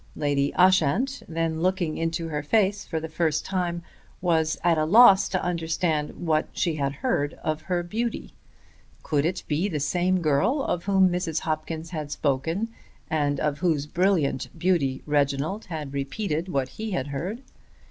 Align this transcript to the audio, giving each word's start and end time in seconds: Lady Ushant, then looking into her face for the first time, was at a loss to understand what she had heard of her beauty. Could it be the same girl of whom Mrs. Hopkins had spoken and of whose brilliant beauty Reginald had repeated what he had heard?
Lady 0.15 0.51
Ushant, 0.55 1.21
then 1.27 1.61
looking 1.61 1.95
into 1.95 2.29
her 2.29 2.41
face 2.41 2.83
for 2.85 2.99
the 2.99 3.07
first 3.07 3.45
time, 3.45 3.83
was 4.19 4.57
at 4.63 4.75
a 4.75 4.83
loss 4.85 5.29
to 5.29 5.39
understand 5.43 6.25
what 6.25 6.47
she 6.53 6.77
had 6.77 6.91
heard 7.05 7.35
of 7.43 7.61
her 7.61 7.83
beauty. 7.83 8.33
Could 9.03 9.25
it 9.25 9.43
be 9.47 9.69
the 9.69 9.79
same 9.79 10.19
girl 10.19 10.63
of 10.63 10.85
whom 10.85 11.09
Mrs. 11.09 11.41
Hopkins 11.41 11.91
had 11.91 12.09
spoken 12.09 12.69
and 13.11 13.39
of 13.39 13.59
whose 13.59 13.85
brilliant 13.85 14.49
beauty 14.57 15.03
Reginald 15.05 15.65
had 15.65 15.93
repeated 15.93 16.49
what 16.49 16.69
he 16.69 16.89
had 16.93 17.09
heard? 17.09 17.43